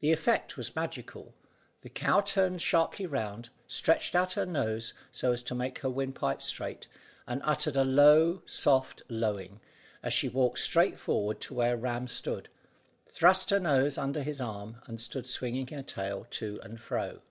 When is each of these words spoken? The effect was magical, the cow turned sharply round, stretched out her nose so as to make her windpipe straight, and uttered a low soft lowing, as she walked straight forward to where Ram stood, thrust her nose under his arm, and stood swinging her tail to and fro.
The 0.00 0.12
effect 0.12 0.58
was 0.58 0.76
magical, 0.76 1.32
the 1.80 1.88
cow 1.88 2.20
turned 2.20 2.60
sharply 2.60 3.06
round, 3.06 3.48
stretched 3.66 4.14
out 4.14 4.34
her 4.34 4.44
nose 4.44 4.92
so 5.10 5.32
as 5.32 5.42
to 5.44 5.54
make 5.54 5.78
her 5.78 5.88
windpipe 5.88 6.42
straight, 6.42 6.88
and 7.26 7.40
uttered 7.42 7.74
a 7.74 7.82
low 7.82 8.42
soft 8.44 9.00
lowing, 9.08 9.60
as 10.02 10.12
she 10.12 10.28
walked 10.28 10.58
straight 10.58 10.98
forward 10.98 11.40
to 11.40 11.54
where 11.54 11.74
Ram 11.78 12.06
stood, 12.06 12.50
thrust 13.06 13.48
her 13.48 13.58
nose 13.60 13.96
under 13.96 14.22
his 14.22 14.42
arm, 14.42 14.82
and 14.84 15.00
stood 15.00 15.26
swinging 15.26 15.68
her 15.68 15.82
tail 15.82 16.26
to 16.32 16.60
and 16.62 16.78
fro. 16.78 17.22